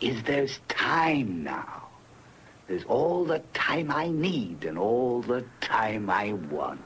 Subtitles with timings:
[0.00, 1.88] is there's time now.
[2.68, 6.80] There's all the time I need and all the time I want.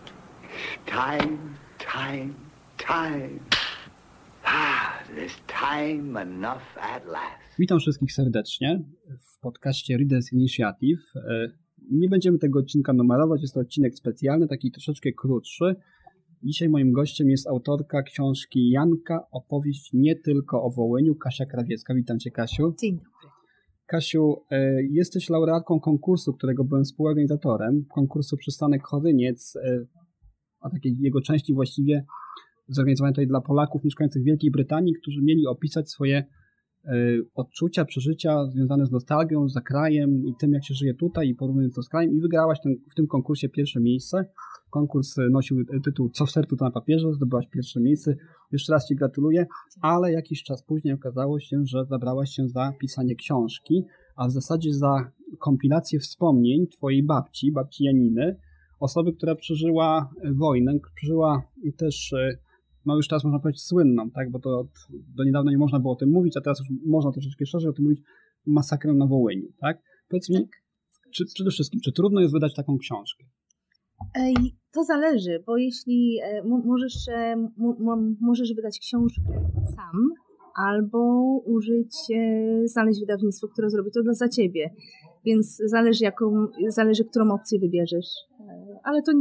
[0.87, 1.39] Time,
[1.79, 2.35] time,
[2.79, 3.41] time.
[4.45, 7.43] Ah, there's time enough at last.
[7.59, 8.81] Witam wszystkich serdecznie
[9.21, 11.03] w podcaście Readers Initiative.
[11.17, 11.49] E,
[11.91, 15.77] Nie będziemy tego odcinka numerować, jest to odcinek specjalny, taki troszeczkę krótszy.
[16.45, 21.95] Dzisiaj moim gościem jest autorka książki Janka, opowieść nie tylko o Wołyniu, Kasia Krawiecka.
[21.95, 22.75] Witam Cię, Kasiu.
[22.81, 23.29] Dzień dobry.
[23.87, 29.87] Kasiu, e, jesteś laureatką konkursu, którego byłem współorganizatorem, konkursu Przystanek Choryniec, e,
[30.61, 32.05] a takiej jego części właściwie
[32.69, 36.25] zorganizowanej tutaj dla Polaków mieszkających w Wielkiej Brytanii, którzy mieli opisać swoje
[37.35, 41.75] odczucia, przeżycia związane z nostalgią, za krajem i tym, jak się żyje tutaj i porównując
[41.75, 44.25] to z krajem i wygrałaś ten, w tym konkursie pierwsze miejsce.
[44.71, 48.17] Konkurs e, nosił tytuł Co w sercu to na papierze, zdobyłaś pierwsze miejsce.
[48.53, 49.47] Jeszcze raz Ci gratuluję,
[49.81, 53.85] ale jakiś czas później okazało się, że zabrałaś się za pisanie książki,
[54.17, 58.37] a w zasadzie za kompilację wspomnień Twojej babci, babci Janiny,
[58.81, 61.43] osoby, która przeżyła wojnę, przeżyła
[61.77, 62.39] też e,
[62.87, 64.69] no już teraz można powiedzieć słynną, tak, bo to od,
[65.17, 67.73] do niedawna nie można było o tym mówić, a teraz już można troszeczkę szerzej o
[67.73, 68.01] tym mówić,
[68.47, 69.83] masakrę na Wołyniu, tak?
[70.09, 70.49] Powiedz mi,
[71.15, 73.25] czy, przede wszystkim, czy trudno jest wydać taką książkę?
[74.15, 74.35] Ej,
[74.73, 79.23] to zależy, bo jeśli e, mo- możesz, e, mo- mo- możesz wydać książkę
[79.77, 80.09] sam,
[80.57, 84.71] albo użyć, e, znaleźć wydawnictwo, które zrobi to dla, za ciebie.
[85.25, 88.07] Więc zależy, jaką, zależy, którą opcję wybierzesz.
[88.85, 89.13] Ale to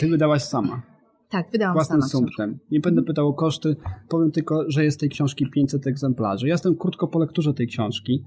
[0.00, 0.82] Ty wydałaś sama,
[1.30, 2.58] tak, wydałam własnym sama sumptem.
[2.70, 3.76] Nie będę pytał o koszty,
[4.08, 6.46] powiem tylko, że jest tej książki 500 egzemplarzy.
[6.48, 8.24] Ja jestem krótko po lekturze tej książki.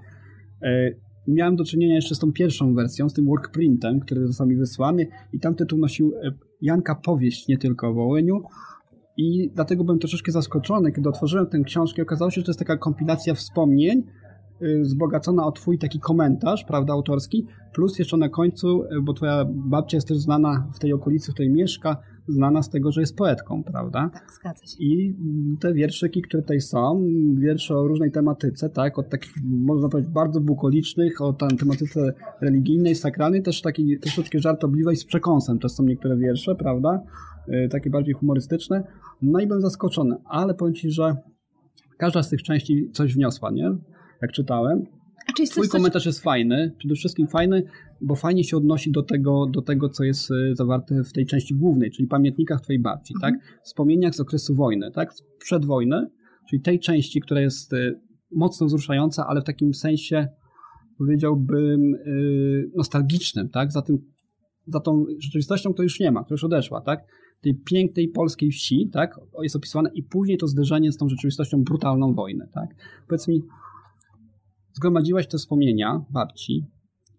[0.61, 0.89] E,
[1.27, 5.07] Miałem do czynienia jeszcze z tą pierwszą wersją, z tym workprintem, który został mi wysłany
[5.33, 6.31] i tam tytuł nosił e,
[6.61, 8.41] Janka Powieść, nie tylko o Wołyniu.
[9.17, 12.01] I dlatego byłem troszeczkę zaskoczony, kiedy otworzyłem tę książkę.
[12.01, 14.03] Okazało się, że to jest taka kompilacja wspomnień,
[14.61, 19.97] y, wzbogacona o twój taki komentarz, prawda, autorski, plus jeszcze na końcu, bo twoja babcia
[19.97, 21.97] jest też znana w tej okolicy, w której mieszka,
[22.27, 24.09] znana z tego, że jest poetką, prawda?
[24.13, 24.77] Tak, zgadza się.
[24.79, 25.15] I
[25.59, 30.41] te wierszyki, które tutaj są, wiersze o różnej tematyce, tak, od takich, można powiedzieć, bardzo
[30.41, 36.17] bukolicznych, o tam tematyce religijnej, sakralnej, też takiej troszeczkę żartobliwej, z przekąsem też są niektóre
[36.17, 37.03] wiersze, prawda,
[37.47, 38.83] y, takie bardziej humorystyczne.
[39.21, 41.15] No i byłem zaskoczony, ale powiem Ci, że
[41.97, 43.75] każda z tych części coś wniosła, nie?
[44.21, 44.85] Jak czytałem.
[45.29, 47.63] A czy jest Twój coś, komentarz jest fajny, przede wszystkim fajny,
[48.01, 51.55] bo fajnie się odnosi do tego, do tego co jest y, zawarte w tej części
[51.55, 53.33] głównej, czyli pamiętnikach Twojej babci, Mhm.
[53.33, 53.43] tak?
[53.63, 55.13] Wspomnieniach z okresu wojny, tak?
[55.39, 56.07] Przed wojny,
[56.49, 57.99] czyli tej części, która jest y,
[58.31, 60.27] mocno wzruszająca, ale w takim sensie
[60.97, 63.71] powiedziałbym y, nostalgicznym, tak?
[63.71, 63.97] Za tym,
[64.67, 66.99] za tą rzeczywistością, której już nie ma, która już odeszła, tak?
[67.41, 69.19] Tej pięknej polskiej wsi, tak?
[69.41, 72.69] Jest opisywane i później to zderzenie z tą rzeczywistością brutalną wojny, tak?
[73.07, 73.41] Powiedz mi,
[74.73, 76.65] zgromadziłaś te wspomnienia babci,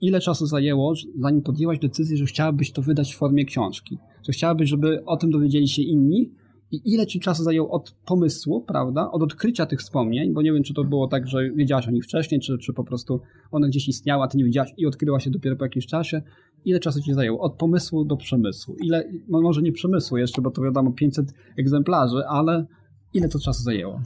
[0.01, 3.99] ile czasu zajęło, zanim podjęłaś decyzję, że chciałabyś to wydać w formie książki?
[4.23, 6.33] Że chciałabyś, żeby o tym dowiedzieli się inni?
[6.71, 10.63] I ile ci czasu zajęło od pomysłu, prawda, od odkrycia tych wspomnień, bo nie wiem,
[10.63, 13.21] czy to było tak, że wiedziałaś o nich wcześniej, czy, czy po prostu
[13.51, 16.23] one gdzieś istniały, a ty nie wiedziałaś i odkryła się dopiero po jakimś czasie.
[16.65, 17.41] Ile czasu ci zajęło?
[17.41, 18.77] Od pomysłu do przemysłu.
[18.85, 21.27] Ile, no może nie przemysłu jeszcze, bo to wiadomo 500
[21.59, 22.67] egzemplarzy, ale
[23.15, 24.01] ile to czasu zajęło?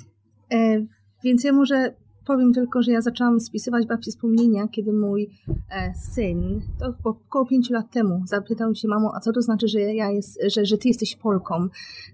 [0.53, 0.87] E,
[1.25, 1.95] więc ja może
[2.29, 5.31] powiem tylko, że ja zaczęłam spisywać babci wspomnienia, kiedy mój
[5.71, 9.81] e, syn, to około pięciu lat temu, zapytał się mamo, a co to znaczy, że
[9.81, 11.69] ja jest, że, że ty jesteś Polką?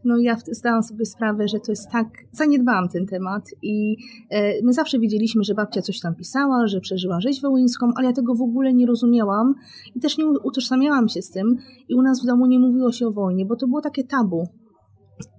[0.05, 3.97] No ja zdałam sobie sprawę, że to jest tak, zaniedbałam ten temat i
[4.31, 8.12] e, my zawsze wiedzieliśmy, że babcia coś tam pisała, że przeżyła rzeź wołyńską, ale ja
[8.12, 9.55] tego w ogóle nie rozumiałam
[9.94, 13.06] i też nie utożsamiałam się z tym i u nas w domu nie mówiło się
[13.06, 14.49] o wojnie, bo to było takie tabu.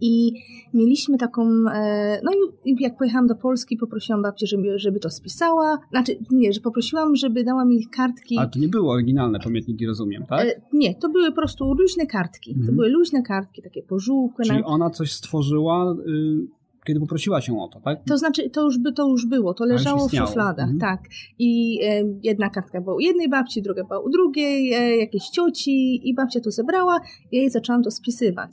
[0.02, 0.32] I
[0.74, 1.42] mieliśmy taką,
[1.74, 2.32] e, no
[2.66, 5.78] i jak pojechałam do Polski, poprosiłam babcię, żeby, żeby to spisała.
[5.92, 8.38] Znaczy, nie, że poprosiłam, żeby dała mi kartki.
[8.40, 10.48] A to nie były oryginalne pamiętniki, rozumiem, tak?
[10.48, 12.52] E, nie, to były po prostu luźne kartki.
[12.54, 12.76] To Mhm.
[12.76, 14.46] były luźne kartki, takie pożółkłe.
[14.46, 14.66] Czyli Na...
[14.66, 16.48] ona coś stworzyła, y,
[16.88, 18.00] kiedy poprosiła się o to, tak?
[18.08, 20.80] To znaczy, to już, by, to już było, to już leżało w szufladach, Mhm.
[20.80, 21.10] tak.
[21.40, 26.10] I e, jedna kartka była u jednej babci, druga była u drugiej, e, jakiejś cioci
[26.10, 27.00] i babcia to zebrała
[27.32, 28.52] i ja jej zaczęłam to spisywać.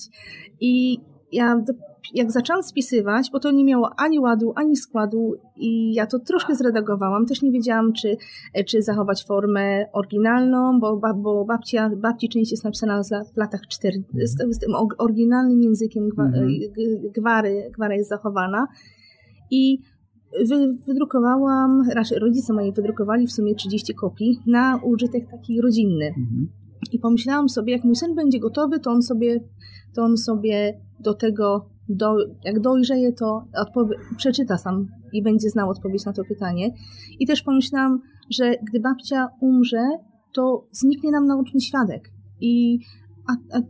[0.61, 0.99] I
[1.33, 1.65] ja
[2.15, 6.55] jak zaczęłam spisywać, bo to nie miało ani ładu, ani składu i ja to troszkę
[6.55, 7.27] zredagowałam.
[7.27, 8.17] Też nie wiedziałam, czy,
[8.67, 13.03] czy zachować formę oryginalną, bo, bo babcia, babci część jest napisana
[13.35, 16.49] w latach 4, z, z tym oryginalnym językiem gwa, mhm.
[17.15, 18.67] gwary, gwara jest zachowana.
[19.51, 19.79] I
[20.49, 26.07] wy, wydrukowałam, raczej rodzice moi wydrukowali w sumie 30 kopii na użytek taki rodzinny.
[26.07, 26.49] Mhm.
[26.93, 29.41] I pomyślałam sobie, jak mój syn będzie gotowy, to on sobie,
[29.95, 33.45] to on sobie do tego, do, jak dojrzeje, to
[34.17, 36.71] przeczyta sam i będzie znał odpowiedź na to pytanie.
[37.19, 38.01] I też pomyślałam,
[38.31, 39.89] że gdy babcia umrze,
[40.33, 42.11] to zniknie nam nauczny świadek.
[42.41, 42.79] I
[43.29, 43.61] a, a,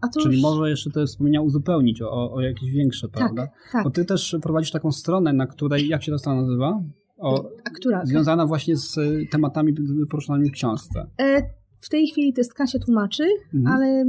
[0.00, 0.42] a to Czyli już...
[0.42, 3.48] może jeszcze te wspomnienia uzupełnić o, o jakieś większe, tak, prawda?
[3.72, 3.84] Tak.
[3.84, 6.82] Bo ty też prowadzisz taką stronę, na której, jak się to strona nazywa?
[7.18, 8.04] O, A która?
[8.04, 8.98] Związana właśnie z
[9.30, 9.74] tematami
[10.10, 11.06] poruszanymi w książce.
[11.20, 11.42] E,
[11.82, 13.24] w tej chwili to jest Kasia Tłumaczy,
[13.54, 13.66] mhm.
[13.66, 14.04] ale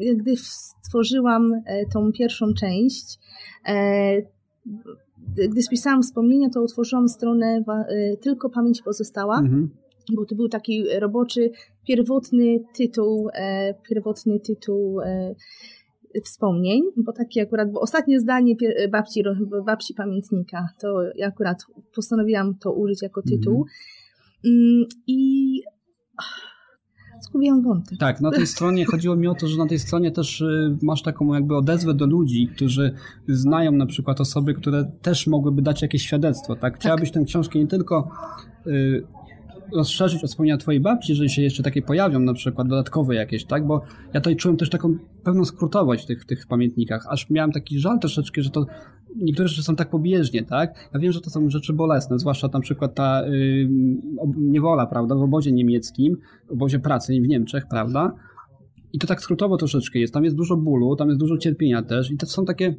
[0.00, 3.18] y, gdy stworzyłam e, tą pierwszą część,
[3.68, 4.22] e,
[5.48, 9.38] gdy spisałam wspomnienia, to utworzyłam stronę e, Tylko Pamięć Pozostała.
[9.38, 9.70] Mhm
[10.14, 11.50] bo to był taki roboczy,
[11.86, 15.34] pierwotny tytuł, e, pierwotny tytuł e,
[16.24, 18.54] wspomnień, bo taki akurat, bo ostatnie zdanie
[18.90, 19.22] babci,
[19.66, 21.58] babci pamiętnika, to ja akurat
[21.94, 23.66] postanowiłam to użyć jako tytuł.
[24.44, 25.62] Mm, I
[27.24, 27.98] zgubiłam wątek.
[27.98, 31.02] Tak, na tej stronie chodziło mi o to, że na tej stronie też y, masz
[31.02, 32.94] taką jakby odezwę do ludzi, którzy
[33.28, 36.76] znają na przykład osoby, które też mogłyby dać jakieś świadectwo, tak?
[36.76, 37.22] Chciałabyś tak.
[37.22, 38.10] tę książkę nie tylko
[38.66, 39.02] y,
[39.74, 43.66] rozszerzyć o wspomnienia twojej babci, jeżeli się jeszcze takie pojawią, na przykład dodatkowe jakieś, tak?
[43.66, 43.82] Bo
[44.14, 44.94] ja tutaj czułem też taką
[45.24, 48.66] pewną skrótowość w tych, tych pamiętnikach, aż miałem taki żal troszeczkę, że to
[49.16, 50.90] niektóre rzeczy są tak pobieżnie, tak?
[50.94, 53.22] Ja wiem, że to są rzeczy bolesne, zwłaszcza na przykład ta
[54.36, 56.16] niewola, prawda, w obozie niemieckim,
[56.48, 58.14] w obozie pracy w Niemczech, prawda?
[58.92, 60.14] I to tak skrótowo troszeczkę jest.
[60.14, 62.74] Tam jest dużo bólu, tam jest dużo cierpienia też i to są takie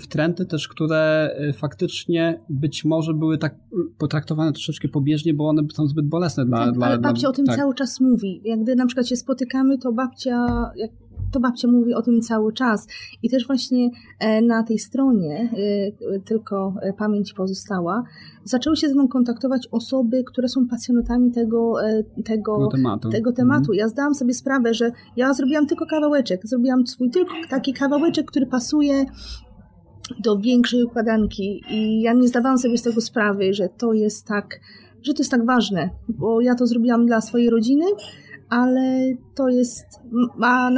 [0.00, 3.54] wtręty też, które y, faktycznie być może były tak
[3.98, 6.58] potraktowane troszeczkę pobieżnie, bo one są zbyt bolesne dla...
[6.58, 7.56] Tak, dla ale babcia dla, o tym tak.
[7.56, 8.40] cały czas mówi.
[8.44, 10.46] Jak gdy na przykład się spotykamy, to babcia,
[10.76, 10.90] jak
[11.32, 12.86] to babcia mówi o tym cały czas.
[13.22, 15.50] I też właśnie e, na tej stronie,
[16.14, 18.04] e, tylko e, pamięć pozostała,
[18.44, 21.74] zaczęły się ze mną kontaktować osoby, które są pasjonatami tego,
[22.24, 23.10] tego, tego tematu.
[23.10, 23.60] Tego tematu.
[23.60, 23.78] Mhm.
[23.78, 28.46] Ja zdałam sobie sprawę, że ja zrobiłam tylko kawałeczek, zrobiłam swój tylko taki kawałeczek, który
[28.46, 29.04] pasuje
[30.18, 34.60] do większej układanki i ja nie zdawałam sobie z tego sprawy, że to jest tak,
[35.02, 37.84] że to jest tak ważne, bo ja to zrobiłam dla swojej rodziny,
[38.48, 39.86] ale to jest,
[40.42, 40.70] a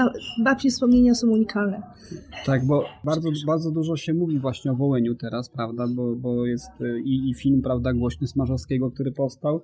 [0.44, 1.82] babci wspomnienia są unikalne.
[2.46, 6.70] Tak, bo bardzo, bardzo dużo się mówi właśnie o Wołyniu teraz, prawda, bo, bo jest
[6.80, 9.62] y, i, i film, prawda, głośny Smarzowskiego, który powstał,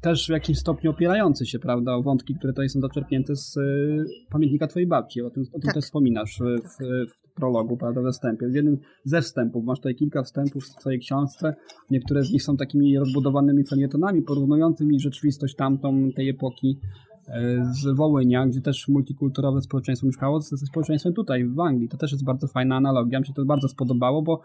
[0.00, 4.04] też w jakimś stopniu opierający się, prawda, o wątki, które tutaj są zaczerpnięte z y,
[4.30, 5.22] pamiętnika twojej babci.
[5.22, 5.74] O tym, o tym tak.
[5.74, 8.48] też wspominasz w, w prologu, prawda, we wstępie.
[8.48, 11.54] W jednym ze wstępów, masz tutaj kilka wstępów w twojej książce.
[11.90, 16.78] Niektóre z nich są takimi rozbudowanymi felietonami, porównującymi rzeczywistość tamtą, tej epoki
[17.28, 21.88] e, z Wołynia, gdzie też multikulturowe społeczeństwo mieszkało, ze społeczeństwem tutaj, w Anglii.
[21.88, 23.20] To też jest bardzo fajna analogia.
[23.20, 24.40] Mi się to bardzo spodobało, bo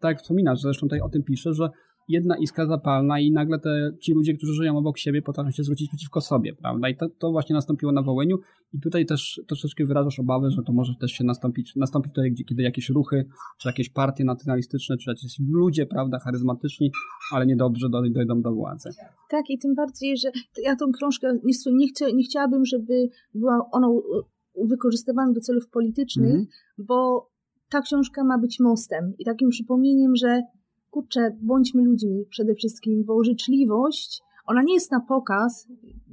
[0.00, 1.70] tak jak wspominasz, zresztą tutaj o tym piszę, że
[2.08, 5.88] jedna iskra zapalna i nagle te, ci ludzie, którzy żyją obok siebie, potrafią się zwrócić
[5.88, 6.88] przeciwko sobie, prawda?
[6.88, 8.38] I to, to właśnie nastąpiło na Wołyniu
[8.72, 12.44] i tutaj też troszeczkę wyrażasz obawę, że to może też się nastąpić, nastąpić tutaj, gdzie,
[12.44, 13.24] kiedy jakieś ruchy,
[13.58, 16.90] czy jakieś partie nacjonalistyczne, czy jakieś ludzie, prawda, charyzmatyczni,
[17.32, 18.90] ale niedobrze dojdą do władzy.
[19.30, 20.30] Tak i tym bardziej, że
[20.62, 21.38] ja tą książkę
[21.72, 23.88] nie, chcę, nie chciałabym, żeby była ona
[24.68, 26.84] wykorzystywana do celów politycznych, mm -hmm.
[26.86, 27.28] bo
[27.70, 30.42] ta książka ma być mostem i takim przypomnieniem, że
[30.92, 35.68] kurczę, bądźmy ludźmi przede wszystkim, bo życzliwość, ona nie jest na pokaz,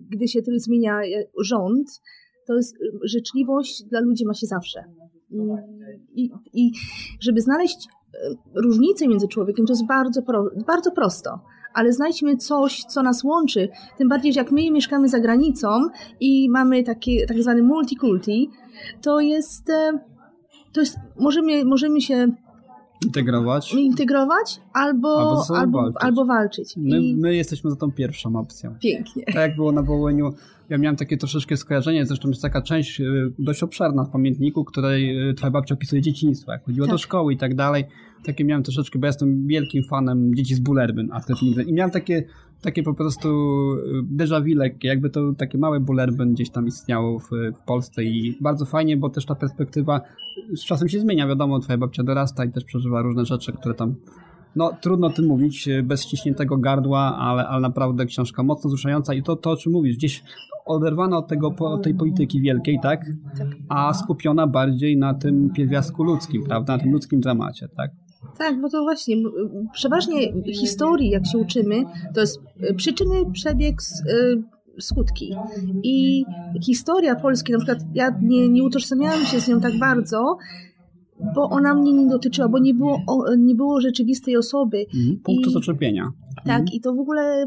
[0.09, 1.00] gdy się tylko zmienia
[1.43, 2.01] rząd,
[2.48, 4.83] to jest życzliwość dla ludzi ma się zawsze.
[6.12, 6.71] I, i, i
[7.19, 11.39] żeby znaleźć e, różnicę między człowiekiem, to jest bardzo, pro, bardzo prosto.
[11.74, 13.69] Ale znajdźmy coś, co nas łączy.
[13.98, 15.67] Tym bardziej, że jak my mieszkamy za granicą
[16.19, 18.50] i mamy takie tak zwane multikulti,
[19.01, 20.00] to jest, e,
[20.74, 22.27] to jest możemy, możemy się
[23.05, 23.73] Integrować.
[23.73, 26.03] Integrować albo, albo, albo, walczyć.
[26.03, 26.77] albo walczyć.
[26.77, 28.75] My, my, jesteśmy za tą pierwszą opcją.
[28.81, 29.23] Pięknie.
[29.25, 30.33] Tak jak było na Wołyniu,
[30.69, 35.29] ja miałem takie troszeczkę skojarzenie, zresztą jest taka część y, dość obszerna w pamiętniku, której
[35.29, 36.93] y, twoja babcia opisuje dzieciństwo, jak chodziło tak.
[36.93, 37.85] do szkoły i tak dalej.
[38.25, 41.09] Takie miałem troszeczkę, bo ja jestem wielkim fanem dzieci z Bullerbyn,
[41.67, 42.23] I miałem takie
[42.61, 43.29] takie po prostu
[43.73, 48.03] y, déjà vu lekkie, jakby to takie małe bullerbyn gdzieś tam istniało w, w, Polsce
[48.03, 50.01] i bardzo fajnie, bo też ta perspektywa
[50.55, 53.95] z czasem się zmienia, wiadomo, twoja babcia dorasta i też przeżywa różne rzeczy, które tam
[54.55, 59.13] No, trudno o tym mówić e, bez ściśniętego gardła, ale, ale naprawdę książka mocno wzruszająca
[59.13, 60.23] i to, to o czym mówisz, gdzieś
[60.65, 63.05] oderwana od tego, od tej polityki wielkiej, tak?
[63.69, 66.73] A skupiona bardziej na tym pierwiastku ludzkim, prawda?
[66.77, 67.91] Na tym ludzkim dramacie, tak?
[68.37, 69.15] Tak, bo to właśnie,
[69.73, 72.39] przeważnie historii, jak się uczymy, to jest
[72.69, 73.75] y, przyczyny, przebieg,
[74.09, 74.43] y,
[74.79, 75.36] skutki.
[75.83, 76.25] I
[76.65, 80.38] historia Polski, na przykład ja nie, nie utożsamiałam się z nią tak bardzo,
[81.36, 83.01] bo ona mnie nie dotyczyła, bo nie było,
[83.38, 84.86] nie było rzeczywistej osoby.
[84.95, 85.19] Mhm.
[85.24, 86.12] Punktu I- zaczepienia.
[86.45, 87.45] Tak, i to w ogóle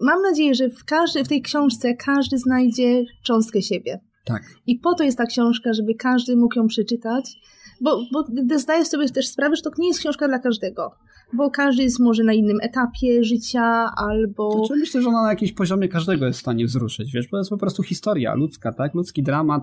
[0.00, 4.00] mam nadzieję, że w, każdy, w tej książce każdy znajdzie cząstkę siebie.
[4.24, 4.42] Tak.
[4.66, 7.40] I po to jest ta książka, żeby każdy mógł ją przeczytać,
[7.80, 8.24] bo, bo
[8.58, 10.90] zdaję sobie też sprawę, że to nie jest książka dla każdego,
[11.32, 14.50] bo każdy jest może na innym etapie życia albo...
[14.50, 17.38] Znaczy, myślę, że ona na jakimś poziomie każdego jest w stanie wzruszyć, wiesz, bo to
[17.38, 18.94] jest po prostu historia ludzka, tak?
[18.94, 19.62] Ludzki dramat.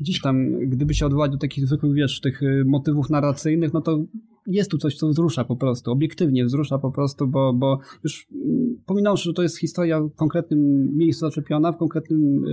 [0.00, 3.98] Gdzieś tam, gdyby się odwołać do takich zwykłych, wiesz, tych y, motywów narracyjnych, no to
[4.46, 8.76] jest tu coś, co wzrusza po prostu, obiektywnie wzrusza po prostu, bo, bo już mm,
[8.86, 12.44] pominąwszy, że to jest historia w konkretnym miejscu zaczepiona, w konkretnym,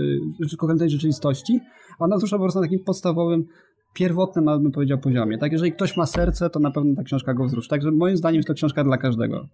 [0.41, 1.60] y, w konkretnej rzeczywistości,
[2.00, 3.46] ona wzrusza po prostu na takim podstawowym,
[3.94, 5.38] pierwotnym, nawet bym powiedział, poziomie.
[5.38, 7.70] Tak, jeżeli ktoś ma serce, to na pewno ta książka go wzruszy.
[7.70, 9.48] Także moim zdaniem jest to książka dla każdego.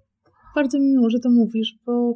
[0.55, 2.13] Bardzo mi miło, że to mówisz, bo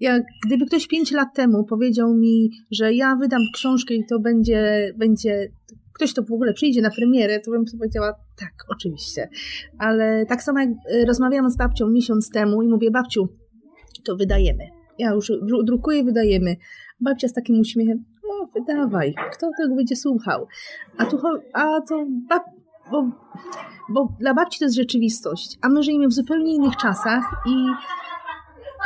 [0.00, 4.92] jak gdyby ktoś pięć lat temu powiedział mi, że ja wydam książkę i to będzie,
[4.96, 5.48] będzie
[5.94, 9.28] ktoś to w ogóle przyjdzie na premierę, to bym sobie powiedziała, tak, oczywiście.
[9.78, 13.28] Ale tak samo jak e, rozmawiałam z babcią miesiąc temu i mówię, babciu,
[14.04, 14.64] to wydajemy.
[14.98, 16.56] Ja już dru- drukuję, wydajemy.
[17.00, 18.04] Babcia z takim uśmiechem,
[18.54, 20.46] wydawaj, kto tego będzie słuchał?
[20.98, 21.18] A, tu,
[21.52, 22.42] a to bab,
[22.90, 23.10] bo,
[23.88, 27.52] bo dla babci to jest rzeczywistość, a my żyjemy w zupełnie innych czasach i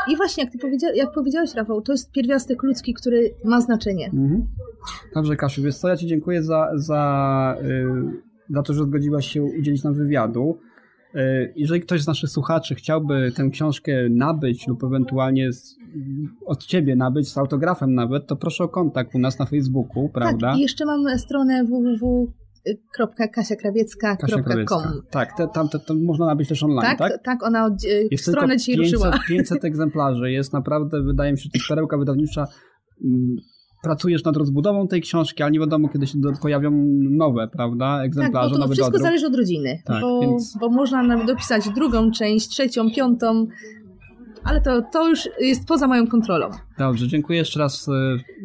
[0.08, 4.06] i właśnie, jak, ty powiedzia jak powiedziałeś, Rafał, to jest pierwiastek ludzki, który ma znaczenie.
[4.06, 4.46] Mhm.
[5.14, 7.84] Dobrze, Kasiu, wiesz co, ja Ci dziękuję za, za, y,
[8.50, 10.58] za to, że zgodziłaś się udzielić nam wywiadu.
[11.16, 15.50] Y, jeżeli ktoś z naszych słuchaczy chciałby tę książkę nabyć lub ewentualnie
[16.46, 20.50] od Ciebie nabyć, z autografem nawet, to proszę o kontakt u nas na Facebooku, prawda?
[20.50, 24.42] Tak, i jeszcze mam stronę Kasia www.kasiakrawiecka.com.
[24.42, 24.92] Krawiecka.
[25.10, 27.12] Tak, te, tam te, to można nabyć też online, Tak, tak?
[27.12, 29.18] tak, tak, ona od, e, Jest stronę dzisiaj 500, ruszyła.
[29.28, 30.30] 500 egzemplarzy.
[30.30, 32.46] Jest naprawdę, wydaje mi się, to jest perełka wydawnicza.
[33.82, 36.70] Pracujesz nad rozbudową tej książki, ale nie wiadomo, kiedy się pojawią
[37.10, 39.02] nowe, prawda, Tak, egzemplarze, bo to nowy wszystko dodruk.
[39.06, 43.46] zależy od rodziny, Tak, bo, więc- bo można nam dopisać drugą część, trzecią, piątą,
[44.44, 46.50] ale to, to już jest poza moją kontrolą.
[46.78, 47.92] Dobrze, dziękuję jeszcze raz e,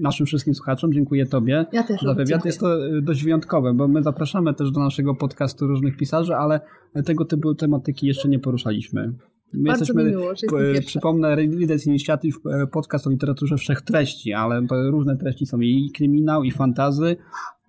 [0.01, 2.27] naszym wszystkim słuchaczom, dziękuję Tobie Ja też za wywiad.
[2.27, 2.49] dziękuję.
[2.49, 6.59] Jest to e, dość wyjątkowe, bo my zapraszamy też do naszego podcastu różnych pisarzy, ale
[7.05, 9.13] tego typu tematyki jeszcze nie poruszaliśmy.
[9.53, 14.67] My Bardzo jesteśmy, miło, że e, przypomnę, Readers Initiative, e, podcast o literaturze wszechtreści, ale
[14.67, 17.15] to różne treści są i kryminał, i fantazy,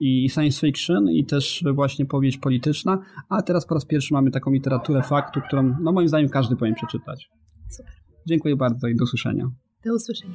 [0.01, 4.51] i science fiction, i też właśnie powieść polityczna, a teraz po raz pierwszy mamy taką
[4.51, 7.31] literaturę faktu, którą no moim zdaniem każdy powinien przeczytać.
[7.71, 7.93] Super.
[8.29, 9.51] Dziękuję bardzo i do usłyszenia.
[9.85, 10.35] Do usłyszenia.